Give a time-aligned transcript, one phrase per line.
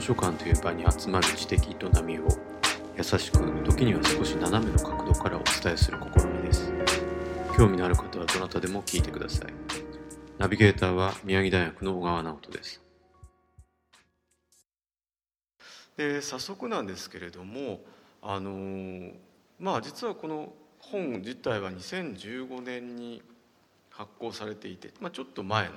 [0.00, 2.26] 図書館という場に集まる知的営みを
[2.96, 6.72] 優しく時には少し斜めの角度からお伝えする試みです。
[7.54, 9.52] 興味のある方はどなたでも聞いてください。
[10.38, 12.80] ナビゲーターは宮城大学の小川直人です。
[15.98, 17.80] で早速なんですけれども
[18.22, 19.12] あの
[19.58, 23.22] まあ実はこの本自体は2015年に
[23.90, 25.72] 発行されていて、まあ、ちょっと前の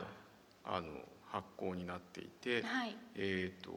[0.64, 0.88] あの
[1.34, 3.72] 発行になっていて、はい、えー、と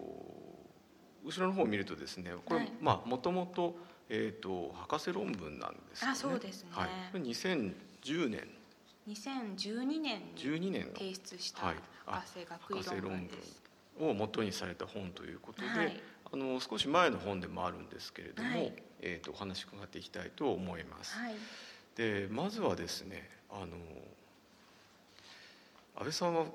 [1.26, 2.72] 後ろの方を見るとですねこれ、はい。
[2.80, 3.76] まあもともと,、
[4.08, 6.12] えー、と博士論文なんですよね。
[6.12, 6.70] あそうですね。
[6.72, 8.48] はい、これ2010年
[9.08, 10.92] 2012年に12年の。
[10.94, 11.74] 提出した
[12.06, 13.62] 博士学位論文です。
[13.98, 16.00] を元にされた本ということで、はい。
[16.32, 18.72] あの少し前の本でもあるんですけれども、はい。
[19.00, 21.16] えー、とお話伺っていきたいと思います。
[21.18, 21.34] はい、
[21.96, 23.66] でまずはですねあの
[25.96, 26.46] 安倍さんは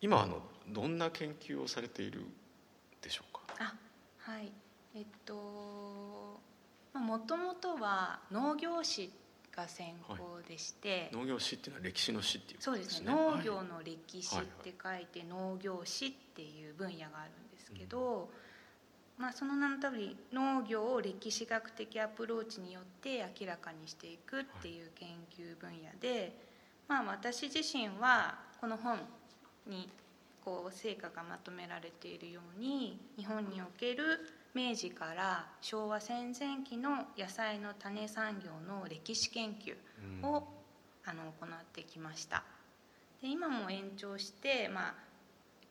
[0.00, 2.24] 今あのどんな研究をされている
[3.02, 3.29] でしょうか？
[3.58, 3.74] あ
[4.18, 4.52] はい。
[4.94, 6.40] えっと
[6.94, 9.10] もともとは農業史
[9.54, 12.62] が専攻でして、農業史っていうのは歴史の史っていうね。
[12.62, 13.06] そうですすね。
[13.12, 18.30] 農業はいの歴史って書いて農業史っていう分野があるんですけど、
[19.18, 26.32] まあ、その名の通り農業を歴史学的アプローチによって明らかにしていくっていう研究分野で、
[26.88, 28.98] まあ、私自身はこの本
[29.66, 29.90] に
[30.44, 34.20] こう成果がまとめられているように日本における
[34.54, 39.76] 明治から昭和戦前期の野菜の種産業の歴史研究
[40.22, 40.28] うん。
[40.28, 40.48] を
[41.04, 42.42] あの行ってきました。
[43.22, 44.94] で今も延長して、ま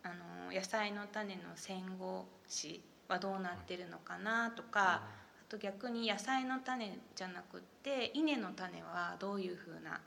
[0.04, 0.10] あ、あ
[0.50, 5.02] の野菜の種の戦後史はどうなってるのかなとか、あ
[5.50, 10.00] と逆に野菜の種じゃなくって稲の種はどういうふうな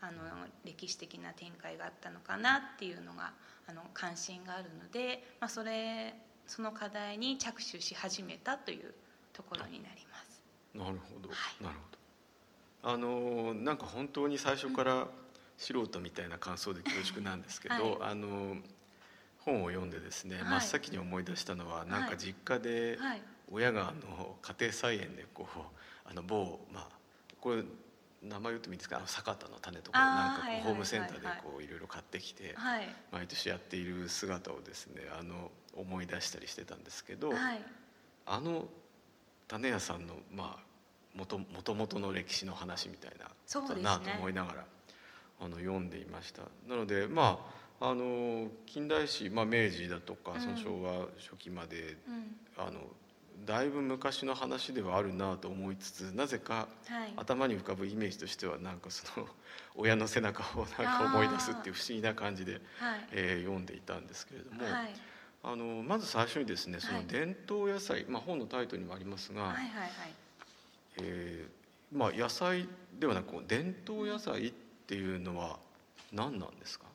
[0.00, 0.12] あの
[0.64, 3.32] 歴史的な展開があったのかなっていうのが
[3.66, 6.14] あの関心があるので、まあ、それ
[6.46, 8.94] その課題に着手し始めたという
[9.32, 10.42] ところになります。
[10.74, 11.64] なるほど、はい。
[11.64, 12.90] なるほど。
[12.90, 15.08] あのなんか本当に最初から
[15.56, 17.96] 素人みたいな感想で恐縮なんですけど、はい。
[18.00, 18.56] あの
[19.40, 20.44] 本を読んでですね、はい。
[20.44, 23.22] 真っ先に思い出したのはなんか実家ではい。
[23.50, 25.60] 親があの家庭菜園でこう
[26.04, 26.88] あの某まあ
[27.40, 27.62] これ
[28.22, 28.96] 名前言ってもいいですか？
[28.96, 32.88] あの坂田の種とかなんかホームセンターでこういろいろ買ってきてはい。
[33.12, 37.62] 毎年やっている姿をですねあの思い出したりしてたんですけど、はい。
[38.26, 38.66] あの
[39.46, 43.82] 種屋さんのまあもと元々の歴史の話みたいなそうですね。
[43.84, 44.64] だなと思いながら
[45.40, 46.42] あの読んでいました。
[46.68, 47.40] なのでま
[47.80, 50.40] ああの近代史、まあ、明治だとかうん。
[50.40, 52.36] その昭和初期まで、うん。
[52.56, 52.80] あの
[53.46, 57.12] だいぶ昔の話ではあるなと思いつつなぜかはい。
[57.16, 59.26] 頭に浮かぶイメージとしてはなんかその
[59.74, 63.08] 親の背中をなんか思い出すっていう不思議な感じで、はい。
[63.12, 64.94] えー読んでいたんですけれども、はい。
[65.42, 67.02] あのまず最初にですねそはい。
[67.02, 69.90] の伝統野菜、まあ、本のタイトルにもありますが、はいはいはい
[71.00, 72.68] えーまあ、野菜
[72.98, 74.50] ではなく伝統野菜っ
[74.86, 75.58] ていうのは
[76.12, 76.86] 何なんですか、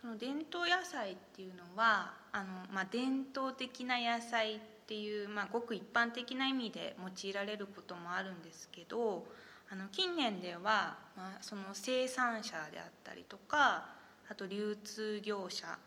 [0.00, 9.26] その伝統野菜っていうのはあの、まあ、伝統的な野菜ってていう、まあ、ごく一般的な意味で用いられることもあるんですけど
[9.70, 13.84] あの近年では、まあ、その生産者であったりとか
[14.30, 15.78] あと流通業者あ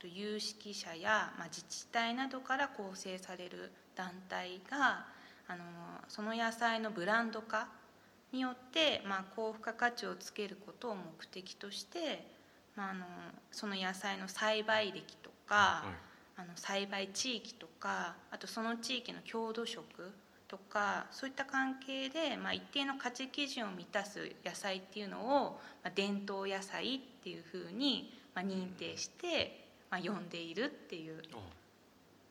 [0.00, 5.06] と有識者や、まあ、自治体などから構成される団体が
[5.46, 5.62] あの
[6.08, 7.68] その野菜のブランド化
[8.32, 12.26] によって、まあ、高付加価値をつけることを目的として
[12.78, 13.04] まあ、あの
[13.50, 16.07] その野菜の栽培歴とか、はい。
[16.38, 19.84] あの栽培地域とかあとその地域の郷土食
[20.46, 31.20] とかそういった関係で、まあ、一定の価値基準を満たす野菜っていうのを、まあ、伝統野菜っていうふうに、まあ、認定して、まあ、呼んでいるっていう。
[31.34, 31.38] あ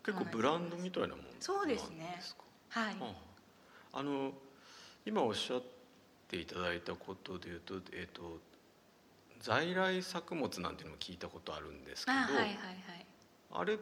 [0.03, 2.17] 結構ブランドみたいなもんそうですね。
[2.69, 2.95] はい。
[3.01, 3.13] あ
[3.91, 4.03] あ。
[4.03, 4.31] の
[5.05, 5.63] 今おっしゃっ
[6.29, 8.39] ていただいたことでいうと,、えー、と
[9.41, 12.57] 在来作物なんていうのも聞いたことあるんですけどあはいはいはい。
[13.51, 13.77] あれ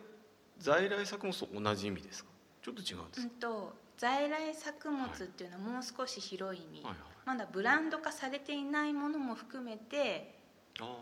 [0.59, 2.29] 在来作物と同じ意味ですか？
[2.61, 6.97] ちょっと違うんですか、うんと在来作物っていうのはもう少し広い意味、はいはい。
[7.25, 10.35] まだブランド化されていないものも含めて
[10.81, 10.97] あ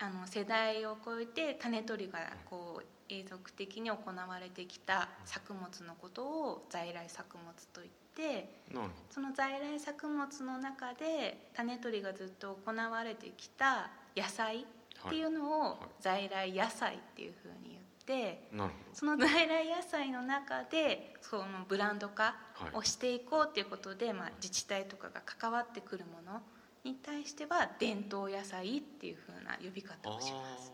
[0.00, 2.18] あの世代を超えて種取りが
[2.50, 8.62] こう永続的に行われてきた作物のことを在来作物といって
[9.10, 14.64] その在来作物の中で種取りがずっと行われてきた野菜っ
[15.08, 18.48] ていうのを在来野菜っていうふうに言って
[18.92, 22.36] その在来野菜の中でそのブランド化
[22.74, 26.42] をしていこうということで、はい、まあ、自治体とかが関わってくるもの
[26.84, 30.72] に対しては伝統野菜っていうふうな呼び方をします。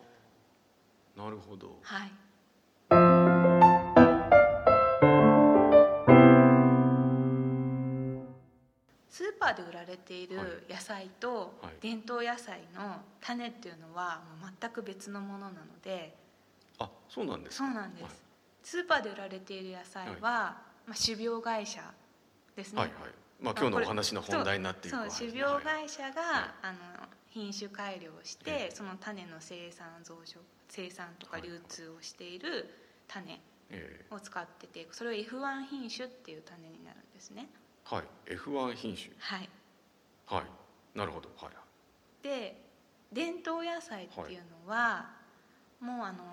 [1.17, 2.13] なるほど、はい、
[9.11, 16.28] スーパーで売られている野菜と伝統野菜の種っていうのはもう全く別のものなので。
[16.79, 17.67] あそうなんですか。
[17.67, 18.23] そうなんです、
[18.63, 21.83] スーパーで売られている野菜は、まあ、種苗会社
[22.57, 22.99] ですね、はいはい。
[23.41, 26.55] まあ今日のお話の本題になっていくそう種苗会社が、はい。
[26.63, 26.79] あの
[27.31, 28.75] 品種改良をして、ええ。
[28.75, 30.39] その種の生産増殖
[30.69, 31.43] 生産とかはい。
[31.43, 32.75] 流通をしている
[33.07, 33.41] 種
[33.71, 37.49] えを使っててそれを F1 品種っていう種になるんですね。
[37.87, 38.05] ーはい。
[38.27, 39.11] F1 品種。
[39.19, 39.49] はい。
[40.27, 40.99] はい。
[40.99, 41.29] なるほど。
[41.37, 41.53] はい。
[42.23, 42.61] で
[43.13, 45.07] 伝統野菜っていうのは、
[45.81, 46.25] もうあの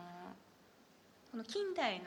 [1.36, 2.06] この近代の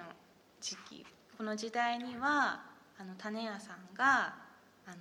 [0.58, 2.62] 時期この時代には
[2.98, 4.34] あの種屋さんが
[4.86, 4.96] あの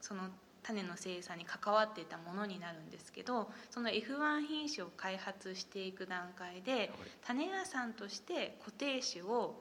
[0.00, 0.22] その
[0.62, 6.90] 種の生産に関わっていたものになるんですけどその F1 品種を開発していく段階で
[7.26, 9.54] 種屋さんとして固定種を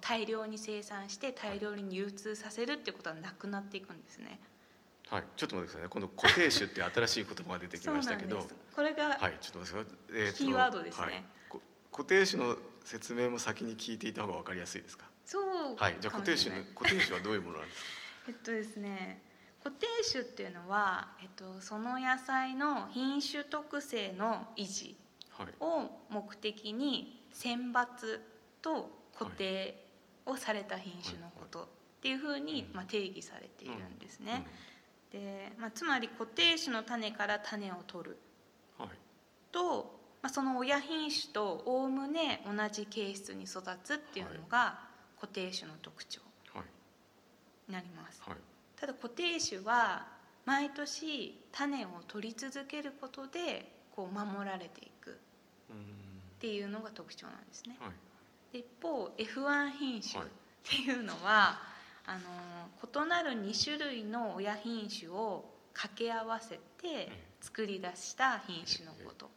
[0.00, 4.40] 大量に生産して大量に流通させるっていうことはなくなっていくんですね。
[5.10, 5.24] はい。
[5.36, 5.88] ちょっと待ってくださいね。
[5.90, 8.46] 今度固定種って新しい言葉が出てきましたけど。
[8.74, 9.36] これがはい。
[9.42, 11.04] ちょっと待ってください、えとキーワードですね。
[11.04, 11.24] はい。
[11.45, 11.45] こ
[11.96, 15.06] 固定種の説明も先に聞いていた方が分かりやすいですか？
[15.24, 15.96] そうはい。
[16.00, 17.88] じゃあか固定種もしれないの 固定種はどういうものなんですか？
[18.28, 19.22] えっとですね
[19.64, 24.96] 固定種っていうのは、えっと、その野菜の品種特性の維持
[25.30, 25.48] はい。
[25.60, 28.20] を目的に選抜
[28.62, 29.84] と固定
[30.24, 31.68] をされた品種のことっ
[32.00, 34.46] ていうふうに、まあ、定義されているんですね。
[35.10, 38.16] でまあ、つまり固定種の種から種を取る
[39.52, 39.95] と、
[40.26, 44.80] まあ、その親品種とおおむね同じ形質に育つっていうのが
[45.20, 46.20] 固定種の特徴
[46.52, 46.64] はい
[47.68, 48.20] になります。
[48.26, 48.36] はい
[48.74, 50.04] ただ固定種は
[50.44, 55.14] 毎年種を取り続けることでこう守られていくっ
[55.70, 55.76] うん
[56.40, 57.76] ていうのが特徴なんですね。
[57.78, 57.90] はい
[58.52, 61.60] で一方 F1 品種っはいていうのは、
[62.04, 69.30] あの異なる2種類の親品種を掛け合わせて作り出した品種のこと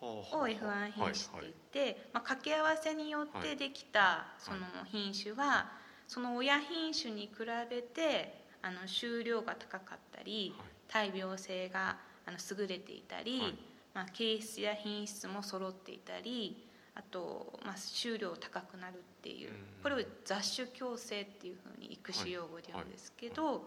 [0.00, 1.52] を F1 品種って言っ
[1.94, 5.70] て、まあ、掛け合わせによってできたその品種は
[6.06, 10.54] その親品種に比べてあの収量が高かったり
[10.88, 11.96] 大病性が
[12.26, 13.54] あの優れていたり、はい。
[13.94, 19.54] まあ、形質や品質も揃っていたりあと、まあ、収量高くなるっていううん。
[19.82, 23.66] これを雑種共生っていうふうに育種用語で言うんですけど、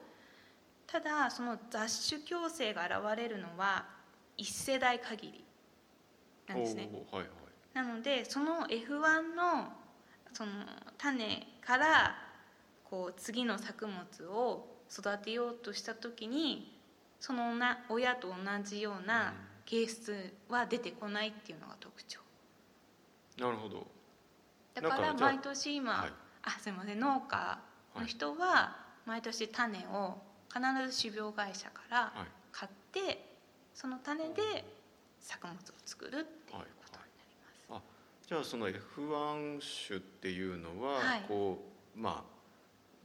[0.85, 3.85] ただその雑種共生が現れるのは
[4.37, 5.43] 一世代限り
[6.49, 6.89] なんですね。
[7.11, 7.29] はいはい。
[7.73, 9.71] なのでその F1 の
[10.33, 10.51] その
[10.97, 12.15] 種から
[12.83, 16.75] こう次の作物を育てようとした時に
[17.19, 19.33] そのな親と同じような
[19.65, 22.19] 形質は出てこないっていうのが特徴。
[23.37, 23.87] なるほど。
[24.73, 26.13] だから毎年今、はい。
[26.41, 27.59] あすいません農家
[27.95, 32.27] の人は毎年種を必ず種苗会社からはい。
[32.51, 33.37] 買って
[33.75, 34.78] その種で
[35.19, 38.27] 作物を作るっていうことになります。
[38.27, 41.25] じゃあその F1 種っていうのは、はい。
[41.27, 41.63] こ
[41.95, 42.23] うまあ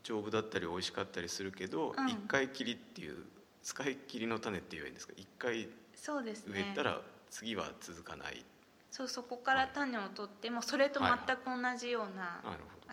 [0.03, 2.09] 丈夫だったり美味しかったりするけど、うん。
[2.09, 3.25] 一回きりっていう
[3.63, 5.15] 使い切りの種って言えばいいんですか？
[5.17, 8.45] 一回植えたら次は続かない、
[8.91, 12.43] そうそこから種を取ってもそれと全く同じような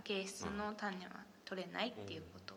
[0.02, 1.12] 形質の種は
[1.44, 2.56] 取れないっていうこと、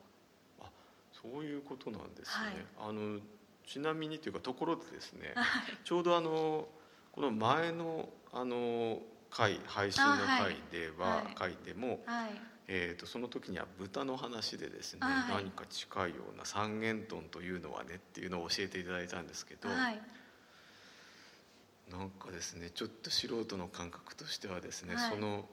[1.20, 2.46] ほどそういうことなんですね、
[2.78, 2.90] はい。
[2.90, 3.18] あの
[3.66, 5.34] ちなみにというかところでですね
[5.84, 6.68] ちょうどあの
[7.12, 8.98] この前のあの
[9.34, 11.34] 回配信の回では、はい。
[11.34, 12.30] 回でも、はい。
[12.66, 20.00] えー、とその時には豚の話でですね、何か近いような三元豚というのはねっていうのを教えていただいたんですけど、はい。
[21.90, 25.10] なんかですねちょっと素人の感覚としてはですね、はい。
[25.10, 25.44] その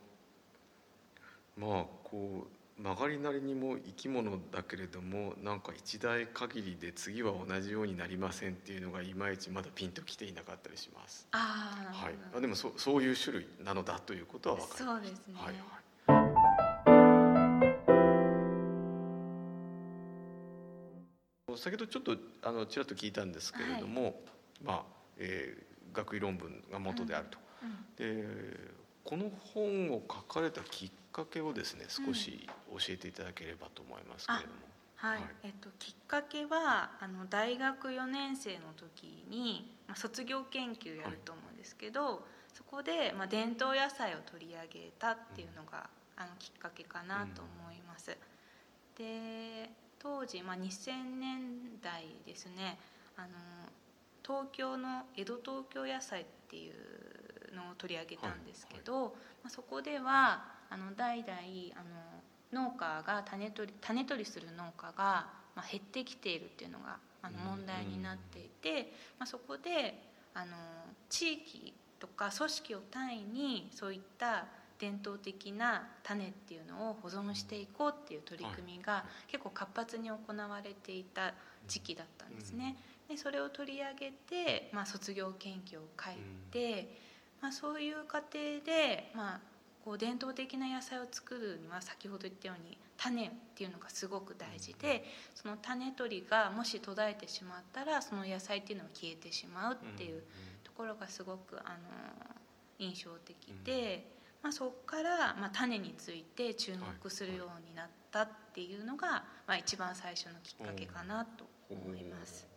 [1.57, 11.27] まあこう曲がりなりにも生き物だけれどもなんか一代限りで次は同じようになりませんっていうのがいまいちまだピンときていなかったりします。
[11.31, 15.53] あはい、あでもそそういう種類なのだということは分かりまそうですね、はい
[21.47, 24.19] はい、先ほどちょっとあのちらっと聞いたんですけれども、
[24.63, 24.83] まあ、
[25.17, 27.85] えー学位論文が元であると、うん。
[27.95, 28.25] で
[29.03, 34.53] この本を書かれたきっかけをですね少し教えていただければと思いますけれども、
[34.95, 35.23] はい、はい。
[35.43, 48.15] えっと、きっかけはあの大学4年生の時に、まあ、卒業研究やると思うんですけど、そこで、まあ、伝統野菜を取り上げたっていうのが、あのきっかけかなと思います。
[48.97, 52.77] で当時、まあ、2000年代ですね
[53.17, 53.27] あの
[54.23, 56.73] 東京の江戸東京野菜っていう
[57.53, 70.01] のを取り上げたんですけど、まあ、そこではあの代々あの農家が種取り種取りする農家がまあ、減ってきているっていうのがあの問題になっていて、まあ、そこで
[70.33, 70.55] あの
[71.09, 74.45] 地域とか組織を単位にそういった
[74.79, 81.33] 伝統的な種っていうのを保存していこうっていう取り組みが結構活発に行われていた
[81.67, 82.75] 時期だったんですね。
[83.07, 86.15] でそれを取り上げて、まあ、卒業研究を書い
[86.49, 86.97] て、
[87.41, 89.39] まあ、そういう過程で、まあ、
[89.83, 100.21] こう伝統的な野菜を作るには先ほど言ったように種っていうのがすごく大事でその種取りがもし途絶えてしまったらその野菜っていうのは消えてしまうっていう
[100.63, 101.77] ところがすごくあの
[102.79, 104.21] 印象的で。
[104.41, 112.47] まあ、そこから、まあ、種について注目するようになったっていうのが、まあ、一番最初のきっかけかなと思います。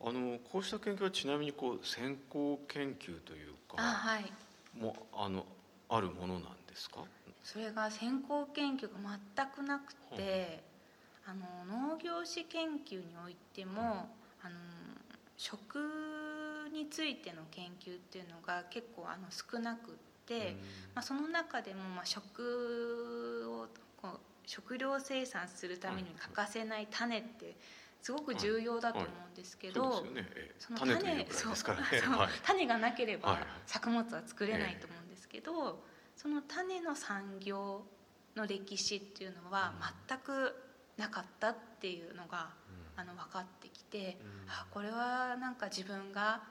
[0.00, 4.32] あのこうした研究はちなみにこう先行研究というかあ、はい、
[4.78, 5.44] もあの
[5.88, 7.04] あるものなんですか？
[7.42, 8.88] それが先行研究が
[9.34, 10.62] 全くなくて、
[11.26, 14.08] あの農業史研究においても、
[14.42, 14.56] あの
[15.36, 15.78] 食
[16.72, 20.56] についての研究っていうのが結構あの少なくて、
[20.94, 23.66] まあ、その中でもまあ食を
[24.02, 27.56] こう食料生産するために欠かせない種って
[28.02, 30.04] すごく重要だと思うんですけど、
[30.58, 31.26] その種
[32.00, 32.28] そう。
[32.44, 35.84] 種がなければ作物は作れないと思うんですけど、
[36.16, 37.86] その種の産業
[38.34, 39.74] の歴史っていうのは
[40.08, 40.54] 全く
[40.96, 42.50] なかったっていうのが、
[42.96, 46.42] あの分かってきて、あこれはなんか自分が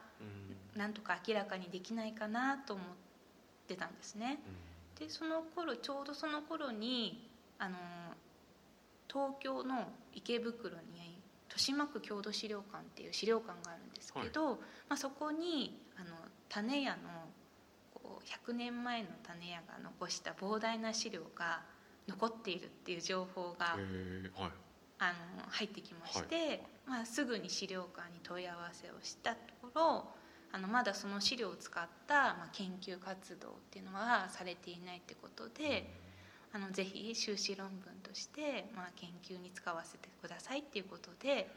[0.75, 2.85] なんとか明らかにできないかなと思っ
[3.67, 4.39] てたんですね。
[4.99, 7.77] でその頃ちょうどその頃にあの
[9.07, 10.96] 東京の池袋に
[11.57, 16.15] 豊島区郷土資料館っていう資料館があるんですけど、はい、まあ、そこにあの
[16.49, 16.97] 種屋の
[17.93, 21.61] こう100年前の種屋が残した膨大な資料が
[22.07, 24.51] 残っているっていう情報が、はい、
[24.99, 30.07] あの入ってきまして、はい、まあ、すぐに資料館に問い合わせをしたところ
[30.51, 35.89] あのまだその資料を使った、まあ、研究活動っていうのはされていないってことで
[36.57, 41.47] あのぜひ修士論文として、まあ、研究に使わせてくださいっていうことで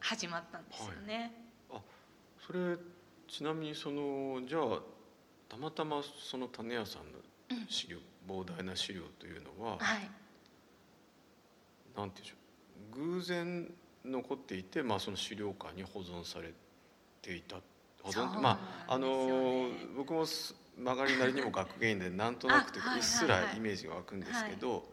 [0.00, 1.32] 始まったんですよね。
[1.70, 1.82] はい、あ
[2.44, 2.76] それ
[3.28, 4.80] ちなみにそのじゃあ
[5.48, 10.10] たまたまその種屋さんの資料、うん、膨大な資料というのは、はい、
[11.96, 12.34] なんていうんでしょ
[12.96, 13.14] う。
[13.14, 13.72] 偶然
[14.04, 16.52] 残っていて、まあ、その資料館に保存され
[17.22, 17.58] ていた。
[18.02, 20.24] 保存まああの僕も
[20.78, 24.84] 曲がりなりにも学芸員でなんとなくというかうっすらイメージが湧くんですけど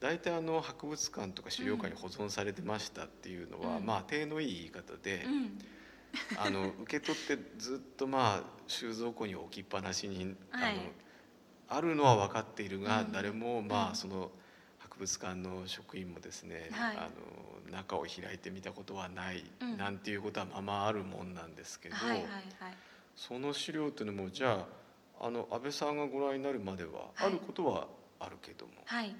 [0.00, 5.26] 大体あの博物館とか資料館に保存されてましたっていうのは、まあ手のいい言い方で。
[6.38, 10.80] あの受け取ってずっとまあ収蔵庫に置きっぱなしに、あの
[11.68, 14.30] あるのは分かっているが、誰もまあその
[14.78, 17.10] 博物館の職員もですね、あ
[17.66, 19.44] の中を開いてみたことはない、
[19.76, 21.96] なんていうことはままあるもんなんですけど、
[23.14, 24.66] その資料というのもじゃあ
[25.20, 27.86] あの安倍さんがご覧になるまでは、あることは
[28.20, 29.14] あるけども、はい、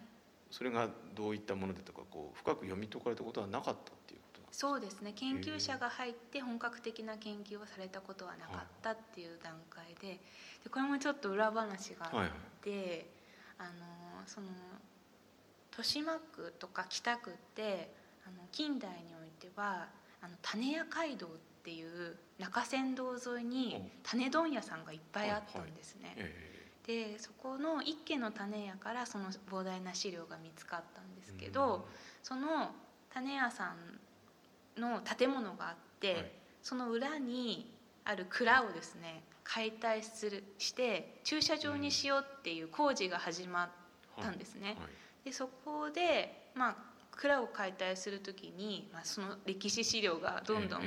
[0.50, 5.12] それがどういったものでとかこう深く読み解かれたことはなかったっていうことそうですね。
[5.14, 10.18] 研究者が入って本格的な研究をされたことはなかったっていう段階で
[10.64, 12.10] でこれもちょっと裏話があっ
[12.62, 13.06] て、はいはい、
[13.58, 13.70] あの
[14.26, 14.48] その
[15.70, 17.90] 豊島区とか北区って
[18.26, 19.88] あの近代においては
[20.22, 26.14] あの種屋街道ってっていう中山道沿いに種問屋さんがいっぱいあったんですね。
[26.86, 31.88] でそこの一軒の種屋からその膨大な資料が見つかったんですけど、
[32.22, 32.70] その
[33.12, 33.74] 種屋さ
[34.76, 36.30] んの建物があって、はい、
[36.62, 43.68] その裏にある蔵をですね解体するして駐車場にしようっていう工事が始まっ
[44.22, 44.68] たんですね。
[44.68, 44.76] はい。
[44.76, 44.88] はい、
[45.24, 46.76] でそこでまあ
[47.16, 50.82] 蔵を解体する時に、まあ、その歴史資料がどんどん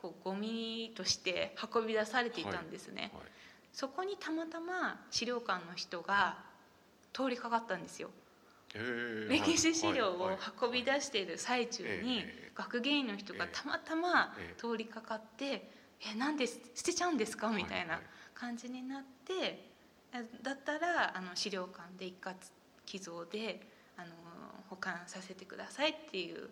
[0.00, 3.22] こうゴミとして運び出されていたんですね、はい。
[3.22, 3.30] はい、
[3.72, 6.38] そこにたまたま資料館の人が
[7.12, 8.10] 通りかかったんですよ、
[9.28, 12.24] 歴史資料を運び出している最中に
[12.54, 15.70] 学芸員の人がたまたま通りかかって
[16.04, 18.00] 「えなんで捨てちゃうんですか?」みたいな
[18.34, 19.70] 感じになって
[20.42, 22.34] だったらあの資料館で一括
[22.84, 24.10] 寄贈であの
[24.68, 26.50] 保管させてくださいっていう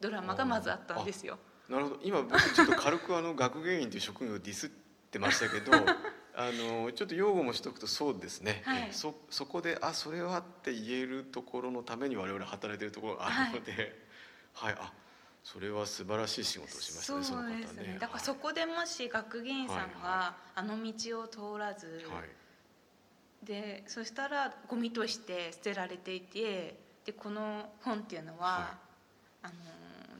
[0.00, 1.38] ドラマがまずあったんですよ。
[1.68, 2.00] なるほど。
[2.02, 4.70] 今僕ちょっと軽くあの学芸員という職業をディスっ
[5.10, 5.72] てましたけど
[6.38, 13.98] あのちょっと用語もしとくとそうですね、はい、そそこであそれはって言えるところのために我々働いてるところがあるので、
[14.52, 14.92] はい、はい、あ
[15.42, 28.78] それは素晴らしい仕事をしましたねそうですね、ね、だからそこでもし学芸員さんがあの道を通らず、はい、でそしたらゴミとして捨てられていてでこの本っていうのは、は
[29.42, 29.54] あの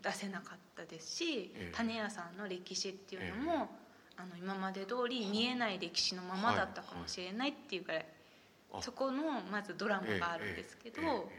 [0.01, 1.73] 出せなかったですし、ええ。
[1.75, 3.87] 種屋さんの歴史っていうのも、え
[4.19, 8.07] あの今まで通り見えない歴史のままだったかもしれないっていうぐらい、
[8.73, 8.83] あ。
[8.83, 11.31] そこのまずドラマがあるんですけど、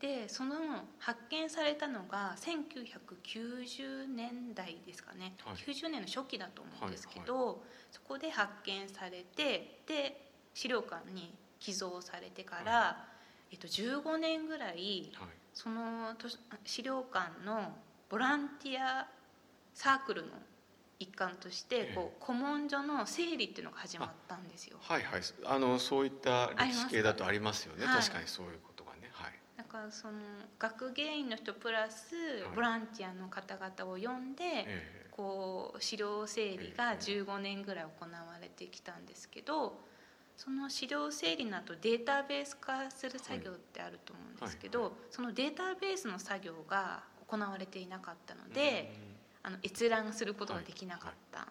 [0.00, 0.54] でその
[0.98, 5.56] 発見されたのが1990年代ですかね、はい。
[5.56, 13.06] 90年の初期だと思うんですけど、そこで発見されてで資料館に寄贈されてから、
[13.50, 15.28] えっと、15年ぐらいはい。
[15.54, 16.14] その
[16.64, 17.76] 資料館の
[18.08, 19.06] ボランティア
[19.74, 20.28] サークルの
[20.98, 21.94] 一環としてええ。
[21.94, 24.78] こう古文書の整理っていうのが始まったんですよ。
[24.80, 25.20] はいはい。
[25.44, 27.86] あのそういった歴史系だとありますよね。
[27.86, 28.00] はい。
[28.00, 29.10] 確かにそういうことがね。
[29.12, 29.32] はい。
[29.56, 30.18] だからその
[30.58, 32.56] 学芸員の人プラスはい。
[32.56, 39.80] ボランティアの方々を呼んで、えこう資料整理が15年ぐらい行われてきたんですけど
[40.36, 44.92] その資料整理の後データベース化する作業ってあると思うんですけど、はい。
[45.10, 48.92] そのデータベースの作業が行われていなかったのえで、
[49.42, 51.46] あの閲覧することができなかった、うん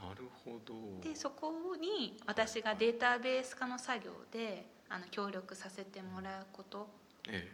[0.00, 0.74] なるほど。
[1.06, 6.88] でそこに私がデータベース化の作業であの協力させてもらうこと
[7.28, 7.46] え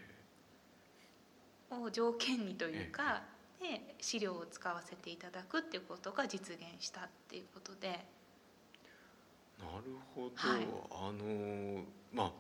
[1.71, 3.23] を条件にというか、
[3.61, 7.89] で資料を使わせていただくっていうことが実現したっていうことで。
[7.89, 8.05] え
[9.59, 10.67] なるほど、はい。
[10.93, 12.33] あのまあ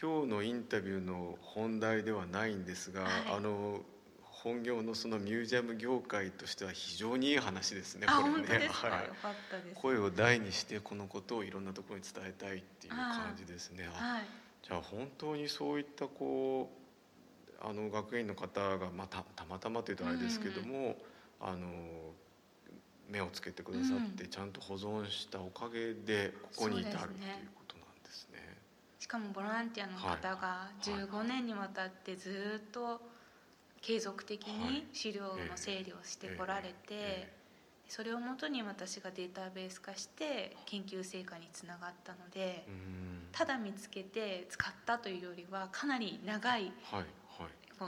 [0.00, 3.10] 今日のインタビューの本題ではないんですが、はい。
[3.36, 3.80] あの
[4.22, 8.68] 本業のそのミュージアム業界としては非常にいい話ですねあこれね。
[8.72, 9.10] はい。
[9.74, 13.86] 声を大にしてこのことをいろんなところに伝えたいっていう感じですね。
[13.86, 14.24] あはい。
[14.62, 16.80] じゃあ本当にそういったこう
[17.66, 20.96] あの学園の方が、まあ、たたまたまというとあれですけども、
[21.40, 22.14] あの
[23.08, 28.56] 目をつけてくださって、ちゃんと保存したおかげでここに至るっていうことなんですね。
[29.00, 31.00] しかもボランティアの方がいはい。
[31.00, 33.00] 15年にわたってずっと
[33.80, 34.72] 継続的はい。
[34.74, 37.32] に資料の整理をしてこられて、え
[37.88, 42.64] それをもとに私がデータベース化して研究成果につながったので
[43.32, 46.72] ただ見つけて使ったというよりはかなり長い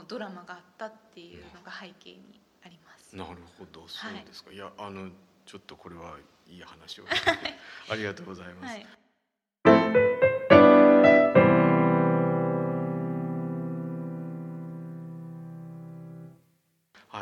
[0.09, 3.15] ドラマがあったっていうのが背景にあります。
[3.15, 5.09] なるほどそうですか、い、やあの
[5.45, 6.17] ちょっとこれは
[6.49, 7.05] いい話を
[7.89, 8.73] ありがとうございます。
[8.73, 9.02] はい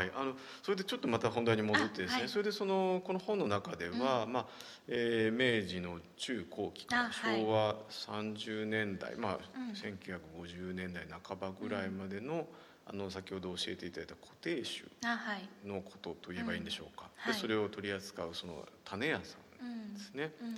[0.01, 0.33] はい、あの
[0.63, 2.29] それでちょっとまた本題に戻ってですね、あはい。
[2.29, 4.45] それでそのこの本の中では、まあ
[4.87, 7.41] えー明治の中後期からあはい。
[7.41, 9.71] 昭和30年代、まあうん。
[9.71, 12.47] 1950年代半ばぐらいまでの,、
[12.85, 15.67] あの先ほど教えていただいた固定種あはい。
[15.67, 17.31] のことと言えばいいんでしょうか、うん。
[17.31, 17.33] はい。
[17.33, 20.55] でそれを取り扱うその種屋さうんんですね、うん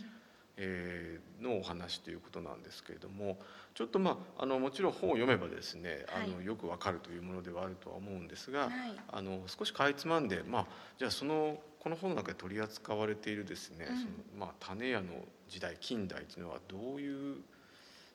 [0.57, 3.37] えーのお話ということなんですけれども
[3.75, 8.71] ちょっとまああのもちろん本を読めばですね、あのはいよくわかるというものではあるとは思うんですが、はい。
[9.11, 10.65] あの少しかいつまんで、まあ、
[10.97, 13.97] じゃあそのこの本の中で取り扱われているですね、うん。
[13.97, 15.07] そのまあ、種屋の
[15.49, 17.37] 時代近代というのはどういう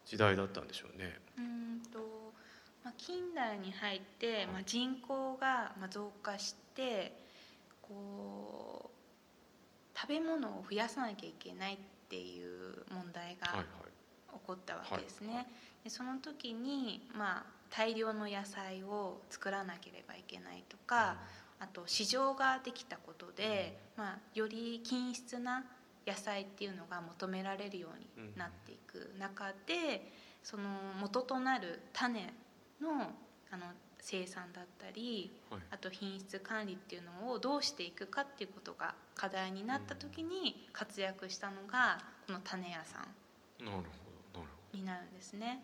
[0.06, 1.16] 時代だったんでしょうね。
[1.36, 1.98] うーんと、
[2.84, 7.12] まあ、近代に入って、まあ、人口がまあ増加して
[7.82, 13.64] こう食べ物を増やさなきゃいけないっていう問題が
[14.32, 15.34] 起こったわけですね。
[15.34, 15.46] はい
[15.84, 21.16] でその時に、まあ、大量の野菜を作らなければいけないとか、
[21.60, 25.64] あと市場ができたことで、まあ、より均質な
[26.06, 30.10] 野菜っていうのが求められるようになっていく中で
[30.42, 30.62] その
[31.00, 32.32] 元となる種
[32.80, 33.12] の
[33.50, 33.66] あの
[34.10, 45.60] 生産だったりはいあと品質管理っていうのをどうしていくかっていうことが課題になった時に活躍したのがこの種屋さんになるんですね。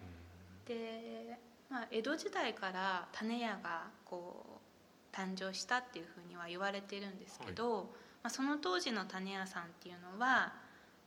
[0.68, 0.74] ど。
[0.74, 1.38] で、
[1.70, 7.90] まあ、江戸時代から種屋がこう誕生したっていうふうには言われてるんですけど、
[8.22, 10.52] まあ、その当時の種屋さんっていうのは、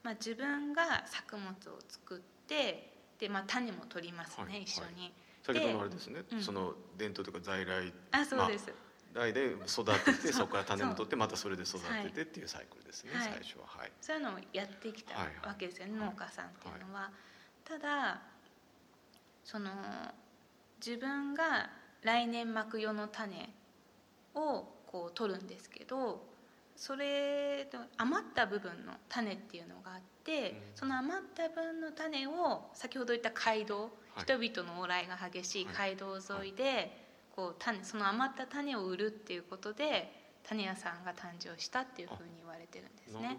[0.02, 1.54] まあ、自分が作物を
[1.88, 5.12] 作ってで、まあ、種も取りますね、はい一緒に。
[5.42, 6.42] 先ほどのあれですね、うん。
[6.42, 8.72] その伝統とか在来あそうです、
[9.14, 13.24] 代で育てて そこから種も取ってまたそれで育ててっていうサイクルですね、はい。
[13.24, 13.66] 最初は。
[13.66, 13.92] はい。
[14.00, 16.10] そういうのをやってきたはいわけですよね、はい。
[16.10, 17.10] 農家さんっていうのは。
[17.64, 18.22] ただ
[19.44, 19.70] その
[20.84, 21.70] 自分が
[22.02, 23.54] 来年巻く用の種
[24.34, 26.26] をこう取るんですけど
[26.76, 30.60] それと余った部分の種っていうのがあって、うん。
[30.76, 43.38] その余った分の種を先ほど言った街道、はい人々の往来が激しい街道沿いで、こう種その余った種を売るっていうことで種屋さんが誕生したっていうふうに言われてるんですなるね。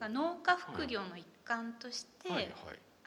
[0.00, 2.52] 農家副業の一環として、はいはい。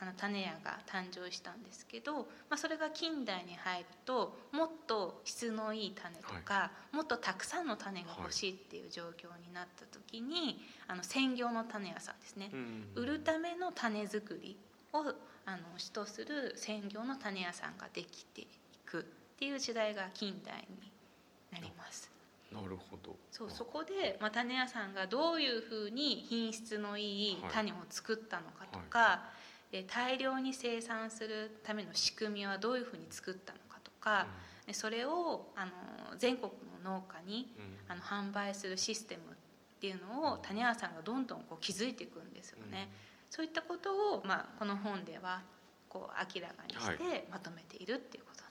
[0.01, 2.13] あの種屋が誕生したんですけど、
[2.49, 12.49] まあ、それが近代に入るともっと質のいい種とか、もっとたくさんの種が欲しいっていう状況になった時に、あの専業の種屋さんですね、
[12.95, 14.57] 売るための種作り
[14.91, 15.05] を
[15.45, 18.47] あの主とする専業の種屋さんができてい
[18.85, 19.03] くっ
[19.37, 20.91] ていう時代が近代に
[21.51, 22.11] なります。
[22.51, 23.15] なるほど。
[23.31, 29.41] そうそこで、まあ、種屋さんがどういうふうに品質のいい種を作ったのかとか、はい。
[29.71, 34.27] で大量に生産するための仕組みはどういうふうに作ったのかとか、
[34.67, 35.71] うん、それをあの
[36.17, 36.51] 全国
[36.83, 39.35] の農家に、うん、あの販売するシステムっ
[39.79, 42.89] ていうのを種屋さんがどんどんこう築いていくんですよね。
[42.91, 45.41] うん、そういったことを、まあ、この本では
[45.89, 48.41] こう明らかにしてまとめているっていうこと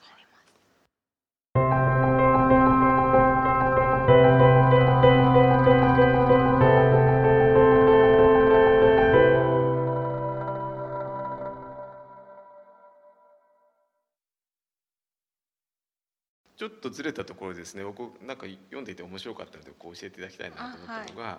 [16.61, 17.85] ちょっとずれたところですね。
[17.85, 21.38] 僕なんか読んでいて面白かったのでこう教えていただきたいなと思ったのが、は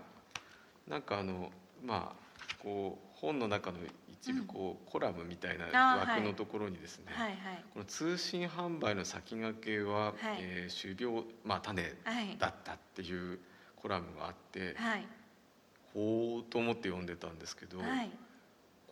[0.88, 1.52] い、なんかあの
[1.84, 3.78] まあこう本の中の
[4.10, 7.36] 一部こう、うん、コラムみたいな枠のところにですね、はいはい。
[7.36, 11.84] はい、この通信販売の先駆けは、はい、えー、種苗、まあ、種
[12.40, 13.40] だったっていう
[13.76, 15.08] コラムがあって、はい、
[15.94, 17.80] ほうと思って読んでたんですけど、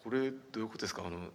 [0.03, 1.03] これどういうことですか？
[1.05, 1.31] あの、うん、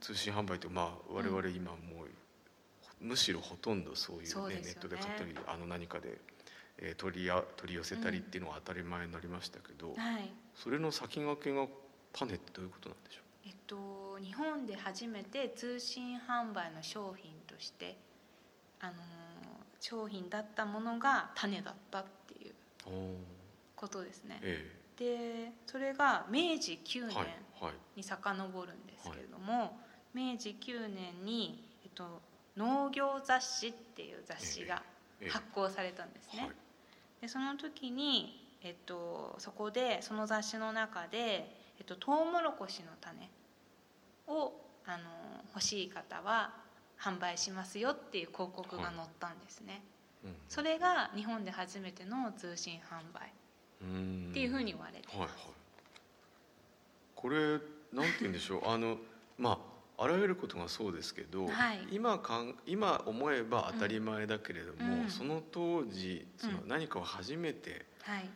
[0.00, 4.60] 通信販売ってまあ我々今もうむしろほとんどそういうね、ね。
[4.64, 6.18] ネットで買ったりあの何かで、
[6.78, 11.66] えー、取りや取り寄せたりっていうのは当たり前になりましたけど、うんはい、それの先駆けが
[12.12, 13.22] 種ってどういうことなんでしょう？
[13.46, 17.96] えっと、日本で初めて通信販売の商品として
[18.80, 18.94] あの
[19.80, 22.54] 商品だったものが種だったっていう
[23.74, 24.38] ことですね。
[24.42, 27.16] ええ、でそれが明治9年
[27.96, 29.62] に遡るんですけれども、はい。
[29.62, 29.72] は
[30.14, 32.20] い、明治9年に、えっと、
[32.56, 34.82] 農業雑誌っていう雑誌が
[35.28, 36.50] 発行されたんですね。
[37.20, 43.28] でその時に、えっと、そこでその雑誌の中で、えっと、トウモロコシの種
[44.28, 44.52] を
[44.86, 45.02] あの
[45.52, 46.54] 欲しい方は
[46.96, 49.82] 販売しますよっていう広告が載ったんですね。
[50.22, 50.32] はい。
[50.32, 53.32] うん、それが日本で初めての通信販売。
[54.30, 55.08] っていうふうに言われて。
[55.08, 55.28] はいはい、
[57.16, 57.62] これなんて
[58.20, 58.62] 言うんでしょう。
[58.70, 58.98] あの
[59.36, 59.58] ま
[59.98, 68.30] ああらゆることがそうですけど、はい、今かん今思えば当たり前だけれども、うん、その当時その何かを初めて、うんはい、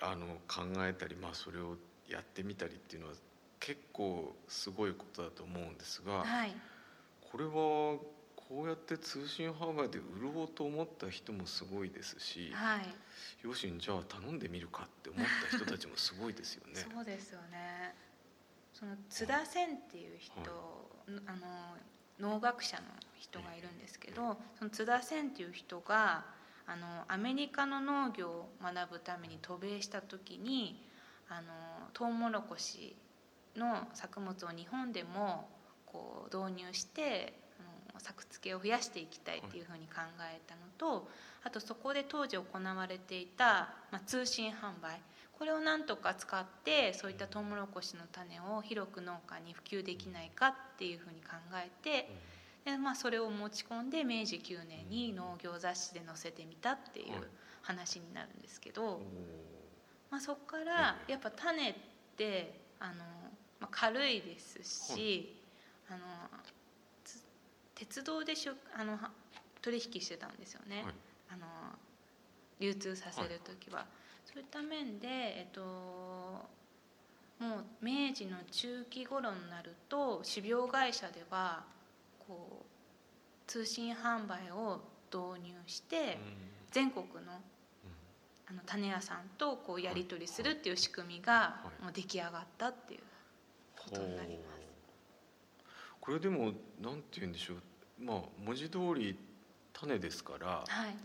[0.00, 1.76] あの考えたり、まあ、それを
[2.08, 3.14] やってみたりっていうのは
[3.60, 6.52] 結構すごいことだと思うんですが、はい、
[7.30, 7.50] これは
[8.48, 16.74] こうやって通信販売で売ろうと思った人もすごいですし、はい、よしじゃあ頼んでみるかって思った人たちもすごいですよね。
[16.94, 17.94] そうですよね。
[18.72, 20.40] その津田仙っていう人
[21.26, 21.76] あの
[22.30, 22.84] 農学者の
[23.18, 26.24] 人がいるんですけどその津田仙っていう人が
[26.66, 30.87] あのアメリカの農業を学ぶために渡米した時に
[31.28, 31.48] あの
[31.92, 32.96] トウモロコシ
[33.56, 35.48] の作物を日本でも
[35.86, 37.32] こう導入して
[37.98, 41.08] 作付けを増やしていきたいっていうふうに考えたのと
[41.42, 45.00] あとそこで当時行われていた、まあ、通信販売。
[45.38, 52.10] これをなんとか使ってそういったトウモロコシの種を広く農家に普及できないかっていうふうに考えて
[52.64, 57.06] で、まあ、それを持ち込んで明治9年に農業雑誌で載せてみたっていう
[57.62, 59.00] 話になるんですけど、
[60.10, 61.74] まあ、そこからやっぱ種っ
[62.16, 62.94] てあの、
[63.60, 64.62] まあ、軽いです
[64.94, 65.36] し
[65.88, 65.98] あの
[67.74, 68.98] 鉄道でしょあの
[69.62, 70.84] 取引してたんですよね、
[71.30, 71.46] あの
[72.60, 73.86] 流通させる時は。
[74.24, 76.44] そういった面で、えっと、も
[77.40, 81.64] う明治の中期頃になると種苗会社では
[82.26, 82.66] こう
[83.46, 86.18] 通信販売を導入して
[86.70, 87.40] 全国の
[88.50, 93.00] あの種屋さんとこうやり取りするっていう仕組みがもう出来上がったっていう
[93.78, 94.58] ことになります。
[96.00, 97.56] これでもなんて言うんでしょう。
[98.00, 99.18] まあ文字通り
[99.74, 100.96] 種ですから、はい、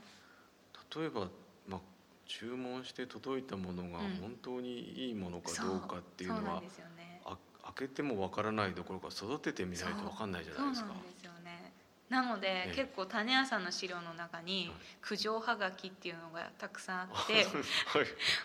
[0.97, 1.27] 例えば
[1.67, 1.79] まあ
[2.25, 6.63] 注文して届いたものが本当にいいものかどうかっていうのは、
[7.25, 7.38] あ
[7.75, 10.93] 開けてもわからないどころか育ててみないとわかんないじゃないですか。
[12.13, 14.71] なので、ね、結構種屋さんの資料の中に
[15.02, 17.45] 苦情はがきっていうのがたくさんあって、 はい、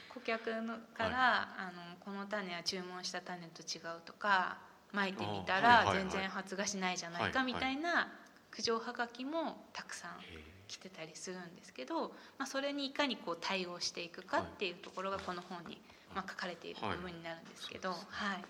[0.09, 4.57] 顧客のから、はい、あの「この種は注文した種と違う」とか
[4.91, 8.11] 「まいてみたら全然発芽しないじゃないか」みたいな
[8.51, 10.25] 苦情はがきもたくさん
[10.67, 15.79] 来てたりするんですけど、まあ、それにいかにこう対応していくかっていうところがこの本に
[16.15, 17.97] まあ書かれている部分になるんですけど、は
[18.35, 18.45] い、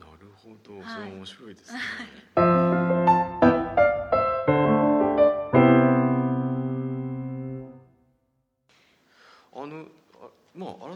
[0.00, 1.80] なるほど、はいそれ面白いですね。
[2.36, 2.73] あ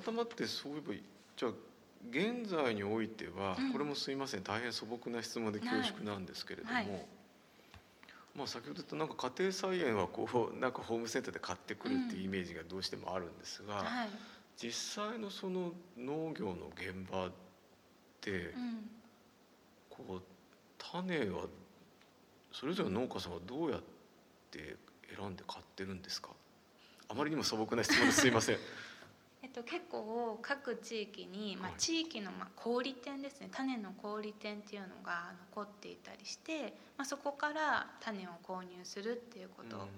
[0.05, 0.95] 改まってそういえば
[1.37, 1.53] じゃあ
[2.11, 3.73] 現在においては、うん。
[3.73, 4.43] これもすいません。
[4.43, 6.87] 大変素朴な質問で恐縮なんですけれども、はい。
[8.37, 14.09] まあ先ほど言ったなんか家庭菜園はこうなんかホームセンターで買ってくるっていうイメージがどうしてもあるんですが、はい、
[14.57, 17.31] 実際のその農業の現場っ
[18.21, 18.91] て、うん、
[19.91, 20.23] こう
[20.79, 21.47] 種は
[22.53, 23.81] それぞれの農家さんはどうやっ
[24.53, 24.77] て
[25.17, 26.29] 選んで買ってるんですか？
[27.09, 28.55] あまりにも素朴な質問ですいません。
[28.55, 28.59] え
[29.49, 31.79] っと、結構各地域に、まあは、い。
[31.79, 33.49] 地域の、まあ、小売店ですね。
[33.53, 39.89] 種の小売店っていうのが残っていたりして、まあ、そこから種を購入するっていうこと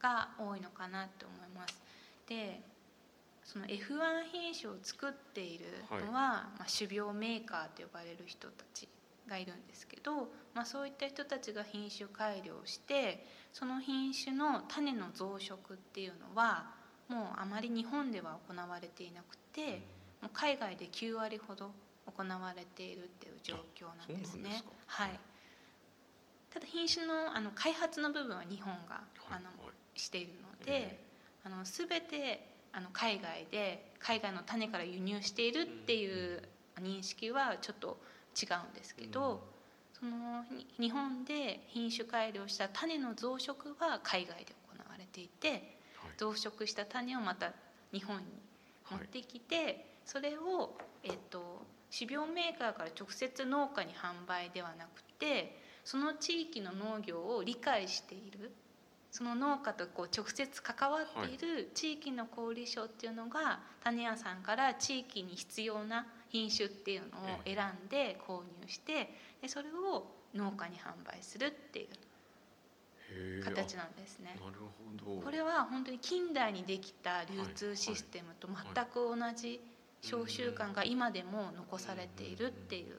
[0.00, 1.80] が多いのかなと思います。
[2.26, 2.60] で
[3.44, 3.78] その F1
[4.30, 8.88] 品種を作っているのは、まあ、種苗メーカーと呼ばれる人たち
[9.26, 16.79] がいるんですけど、まあ、そういった人たちが品種改良してその品種の種の増殖っていうのは
[17.10, 19.82] もうあまり日本では行われていなくて、
[20.22, 21.72] もう海外で9割ほど
[22.06, 24.54] 行われているっていう状況なんですね。
[24.56, 24.70] すか。
[24.86, 25.20] はい。
[26.54, 29.50] ただ品種のあの開発の部分は日本が、はいあの
[29.96, 31.00] しているので、え
[31.44, 36.42] あの全てあの海外で海外の種から輸入しているっていう
[36.80, 37.98] 認識はちょっと
[38.40, 39.42] 違うんですけど、
[39.98, 45.62] そのに日本で品種改良した種の増殖は海外で行われていてはい
[46.20, 47.54] 増殖した種をまた
[47.94, 48.24] 日本に
[48.90, 51.64] 持ってきて、それを、えっと、
[51.96, 58.52] 種苗メーカーから直接農家に販売ではなくてその地域の農業を理解している
[59.10, 67.10] その農家とこう直接関わっている地域の小売商っていうのが種屋さんから地域に必要な品種っていうのを
[67.44, 67.56] 選
[67.86, 71.88] んで購入してでそれを農家に販売するっていう
[73.44, 74.36] 形なんですね。
[74.40, 74.44] あ。
[74.44, 74.58] なる
[75.04, 75.20] ほど。
[75.22, 79.60] これは本当に近代にできた流通システムと全く同じ
[80.02, 82.98] 商習慣が今でも残されているっていう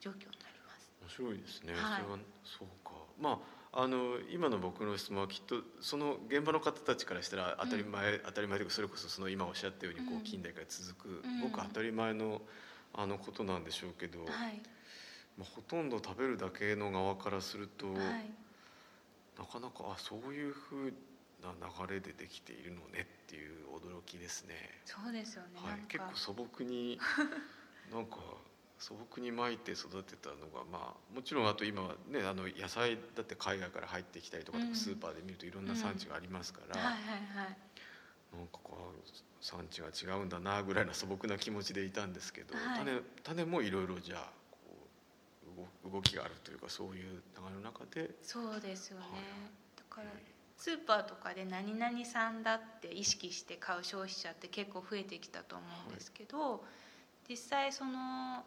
[0.00, 0.32] 状況になり
[0.66, 0.92] ます。
[1.02, 2.02] 面白いですね、はい。
[2.02, 2.92] それはそうか。
[3.20, 10.22] まああの今の僕の質問はきっとその現場の方たちからしたら当たり前、当たり前というかそれこそその今おっしゃったようにこううん。
[10.22, 11.40] 近代から続く、うん。
[11.40, 12.40] ごく当たり前の
[12.94, 14.28] あのことなんでしょうけど、はい、
[15.36, 17.96] まあ、ほとんど食べるだけの側からすると、はい、
[19.38, 20.94] なかなかあそういうふう
[21.42, 21.52] な
[21.86, 24.54] 流れでできているのねっていう驚きですね。
[24.84, 25.60] そうですよね。
[25.62, 26.98] はい、結構素朴に
[27.92, 28.16] なんか
[28.78, 37.02] 素朴にまいて育てたのがまあもちろんあと今はねあの野菜だって海外から入ってきたりとか、うんスーパーで見るといろんな産地がありますから、はいはい
[37.36, 37.56] はい。
[38.36, 44.43] なんかこう産地が違うんだなぐらいな素朴な気持ちでいたんですけど、はい種種もいろいろじゃあ
[45.84, 49.04] 動動きがあるというかそういう流れの中で、そうですよね。
[49.04, 49.20] はい。
[49.76, 50.08] だから
[50.56, 56.64] スーパーとかで何々産だって意識して買う消費者って結構増えてきたと思うんですけど、
[57.28, 58.44] 実際その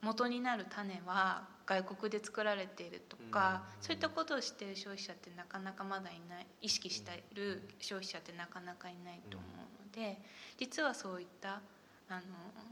[0.00, 3.82] 元になる種は外国で作られているとか、うん。
[3.82, 9.50] そういったことを知っている消費者ってなかなかまだいない意識している消費者ってなかなかいないと思う
[9.86, 10.20] ので、
[10.58, 11.60] 実はそういった
[12.08, 12.20] あの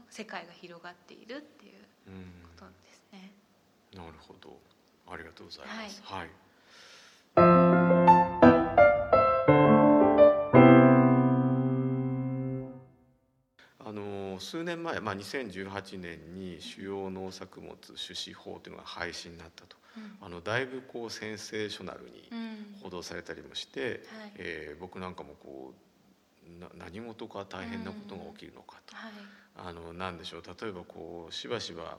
[0.09, 1.73] 世界が広がっているっていう
[2.07, 2.33] うん。
[2.43, 3.33] ことですね。
[3.95, 4.57] なるほど。
[5.07, 6.01] ありがとうございます。
[6.03, 7.73] はい。
[13.85, 19.75] あの数年前、まあ、2018年に主要農作物種子法というのが廃止になったと。
[19.97, 20.17] うん。
[20.21, 22.75] あのだいぶこうセンセーショナルにうん。
[22.81, 23.99] 報道されたりもして、はい。
[24.37, 29.11] えー僕なんかもこうな何事か大変なことが起きるのかと、はい。
[29.55, 30.43] あのなんでしょう。
[30.61, 31.97] 例えばこうしばしば、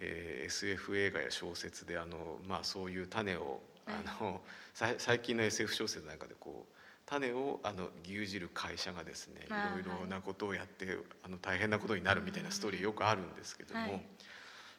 [0.00, 4.40] えー SF 映画や小説であの、まあ、そういう種をあの、
[4.74, 6.74] 最近の SF 小説なんかでこう
[7.06, 9.50] 種をあの牛耳る会社がですねい
[9.84, 14.02] ろいろなことをやって、あの大変なことになるみたいなストーリーよくあるんですけども、はい。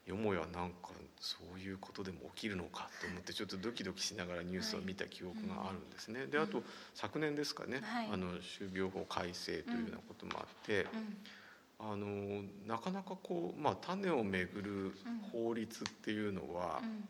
[0.08, 6.26] よもやなんかそういうことでも起きるのかと思ってちょっとドキドキしながらニュースを見た記憶があるんですね。
[6.26, 6.64] であと
[6.96, 8.10] 昨年ですかね、はい。
[8.12, 11.18] あの種苗法改正というようなこともあって、うん
[11.84, 14.92] あのなかなかこう、まあ、種をめぐる
[15.32, 17.08] 法律っていうのは、うん。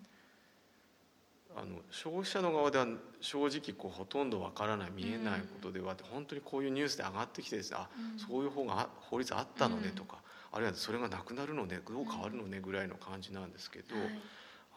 [1.54, 2.88] あの消費者の側では
[3.20, 8.18] 正直こうほとんどわからない見えないことではあって、本当にこういうニュースで上がってきてですねあ、うん。
[8.18, 9.96] そういう法があ法律あったのねうん。
[9.96, 10.20] とか、
[10.54, 14.06] あるいはそれがなくなるのねどう変わるのねぐらいの感じなんですけど、はい。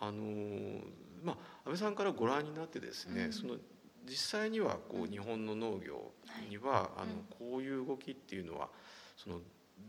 [0.00, 0.80] あの
[1.22, 3.32] まあ安倍さんからご覧になってですね、うん。
[3.32, 3.54] その
[4.04, 5.04] 実際にはこうん。
[5.04, 6.10] う日本の農業
[6.50, 8.68] には、あのうんこういう動きっていうのは
[9.16, 9.38] その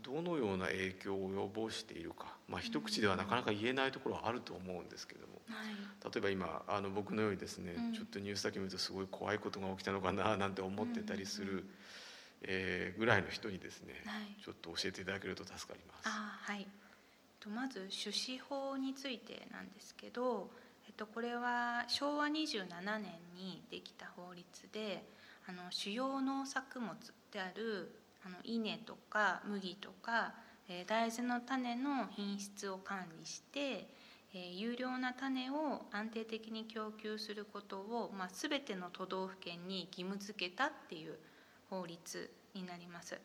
[0.02, 6.14] どのような影響を及ぼしているか、まあ、一口ではなかなか言えないところはあると思うんですけども、はい。
[6.14, 7.92] 例えば今あの僕のようにですね、うん。
[7.92, 11.64] ちょっとニュースだけ見るとすごい怖いことが起きたのかななんて思ってたりする、
[12.42, 14.42] えーぐらいの人にですね、はい。
[14.42, 16.06] ちょっと教えていただけると助かります。
[16.06, 16.66] あはい、
[17.40, 20.50] とまず種子法についてなんですけど、
[20.86, 22.66] えっと、これは昭和27
[22.98, 25.04] 年にできた法律で
[25.48, 26.94] あの主要農作物
[27.32, 27.90] である
[28.26, 30.34] あの稲とか麦とか、
[30.68, 33.88] えー大豆の種の品質を管理して、
[34.34, 41.14] えー有料な種を安定的に供給することを、まあ、全ての都道府県に義務付けたっていう
[41.70, 43.16] 法律になります。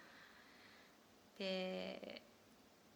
[1.39, 2.21] で、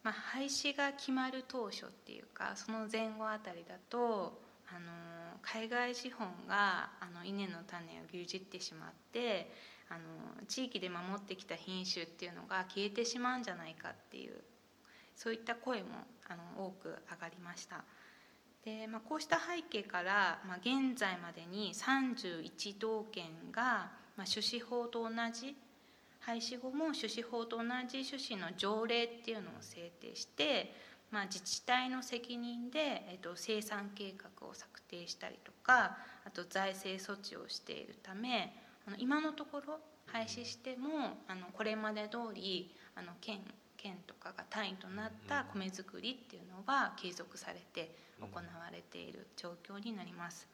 [0.03, 4.91] まあ、廃止が決まる当初っていうかその前後あたりだとあの
[5.41, 9.51] 海外資本があの稲の種を牛耳ってしまって
[9.89, 9.99] あの
[10.47, 14.33] 地域で守ってきた品種っていうのが消えてしまうんじゃないかっていう
[15.15, 15.89] そういった声も
[16.27, 17.83] あの多く上がりました。
[18.65, 25.55] でまあ、こうした背景から、まあ、現在までに31道県が、まあ、種子法と同じ
[26.19, 30.73] 廃止後も種子法と同じ種子の条例っていうのを制定して、
[31.11, 38.51] まあ、自治体の責任で、えっと、生産計画を策定したりとかあと財政措置をしているため
[38.87, 43.39] あの今のところ廃止してもあのこれまで通りあの県
[43.77, 50.47] 県とかが単位となった米作りっていうのは継続されて行われている状況になります。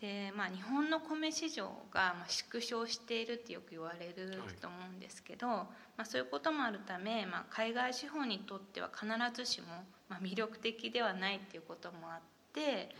[0.00, 5.66] でまあ、日本の米市場がまあ縮小しているってよく言われると思うんですけど、ま
[5.98, 9.66] あ、そういうこともあるため、まあ、海外資本にとっては必ずしも
[10.08, 12.20] まあ魅力的ではないっていうこともあっ
[12.52, 12.94] て、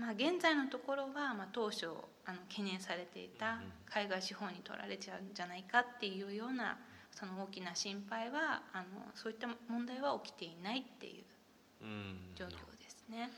[0.00, 1.88] まあ、現在のところはまあ当初
[2.24, 6.78] あの懸念されていた海外資本に取られちゃうんじゃないかっていうような
[7.12, 8.84] その大きな心配はあの
[9.14, 12.16] そういった問題は起きていないっていううん。
[12.34, 13.30] 状況ですね。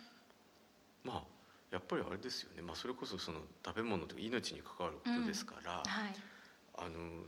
[1.04, 1.22] まあ
[1.72, 5.84] やっぱりあれですよね、まあ、それこそその食べ物とか命に関わることですから、はい。
[6.78, 7.24] あの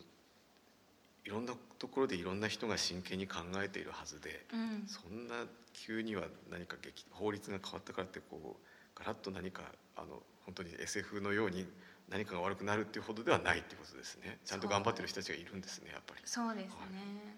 [1.25, 4.85] いろんなところでいろんな人が真剣に考えているはずで、うん。
[4.87, 9.63] そんな急には何か劇法律が変わったからってこうガラッと何か
[9.97, 11.67] あの本当に SF のように
[12.09, 14.39] 何かが悪くなるっていうほどではないっていうことですね。
[14.45, 16.21] ちゃんと頑張ってる人たちがいるんですねやっぱり。
[16.25, 17.37] そうですね。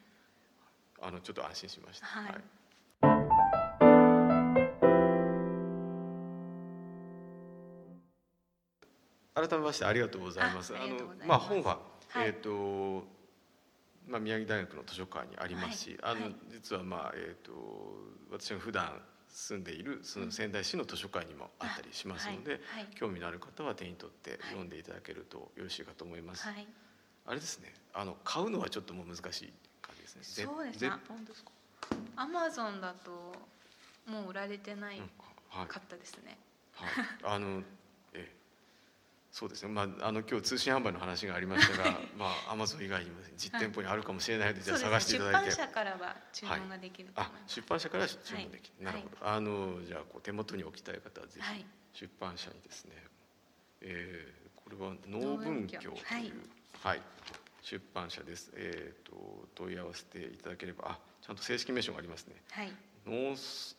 [1.01, 2.07] あのちょっと安心しました。
[2.07, 2.35] はい。
[9.35, 10.75] 改めましてありがとうございます。
[10.75, 12.29] あのまあ本は、はい。
[12.29, 13.05] えっ、と
[14.09, 16.35] まあ宮城大学の図書館にありますし、あの、はいはい。
[16.51, 17.53] 実はまあえっ、と
[18.33, 26.47] 私が普段住んでいるその仙台市の図書館にもあったりしますので、はいはい興味のある方は手に取って読んでいただけるとよろしいかと思います。
[26.49, 26.67] はい。
[27.27, 27.75] あれですね。
[27.93, 30.23] あの買うのはちょっともう難しい感じですね。
[30.23, 31.51] ぜそうですね絶版ですか。
[32.17, 33.11] アマゾンだと
[34.11, 35.11] もう売られてないうん
[35.51, 35.67] はい。
[35.69, 36.39] かったですね。
[36.73, 36.89] はい。
[37.25, 37.86] あのええ
[39.37, 39.69] そうですね。
[39.69, 45.51] まああの今日通信販売の話がありましたが、 まあアマゾン以外にも実店舗にあるかもしれないので、じゃあ探していただいて。
[45.51, 47.55] 出版社からは注文ができるとあ思います。
[47.57, 53.05] 出版社から注文できる、はいなるほど、あのじゃあこう手元に置きたい方はぜはいひ出版社にですね、
[53.83, 56.33] えーこれは農文教というはい
[56.83, 57.03] はい、
[57.63, 62.73] 出版社ですえっ、と問い合わせていただければあちゃんと正式名称がありますねはい。
[63.07, 63.37] 農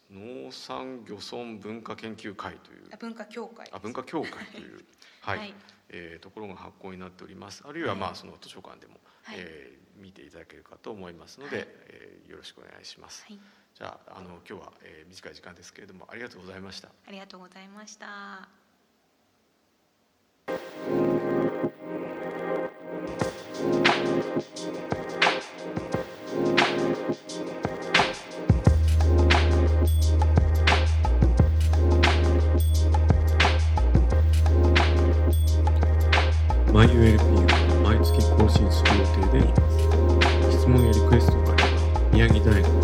[0.10, 2.84] 農産漁村文化研究会という。
[2.92, 3.70] あ文化協会。
[3.72, 4.86] あ文化協会という。
[5.22, 5.54] はい、はい。
[5.90, 7.64] えーところが発行になっております。
[7.68, 8.94] あるいはまあはいその図書館でも、
[9.24, 9.36] はい。
[9.40, 11.68] えー見ていただけるかと思いますので、はい。
[11.88, 13.40] えーよろしくお願いします、はい。
[13.76, 16.90] じゃああの今日は、えー短い時間ですけれどもありがとうございました。
[17.08, 18.48] ありがとうございました。
[36.98, 40.58] 毎 ULP を毎月更新する予定でいます。
[40.58, 41.70] 質問やリクエストがあれば、
[42.12, 42.77] 宮城大学